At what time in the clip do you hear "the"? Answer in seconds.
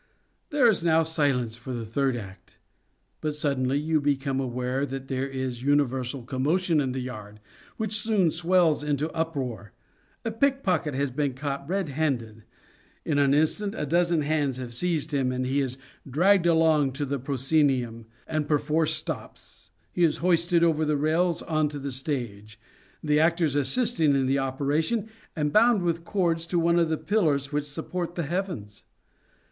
1.73-1.85, 6.91-7.01, 17.05-17.19, 18.27-18.41, 20.83-20.97, 21.77-21.91, 23.03-23.19, 24.25-24.39, 26.89-26.97, 28.15-28.23